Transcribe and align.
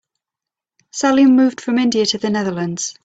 Salim 0.91 1.35
moved 1.35 1.61
from 1.61 1.77
India 1.77 2.07
to 2.07 2.17
the 2.17 2.31
Netherlands. 2.31 2.95